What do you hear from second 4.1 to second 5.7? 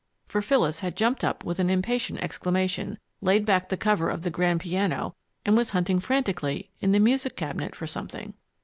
the grand piano, and was